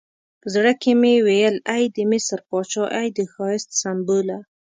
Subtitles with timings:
[0.41, 4.37] په زړه کې مې ویل ای د مصر پاچا، ای د ښایست سمبوله.